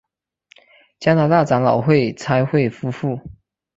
[0.99, 3.19] 加拿大长老会差会夫妇。